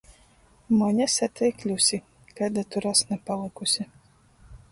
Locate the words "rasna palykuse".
2.87-3.89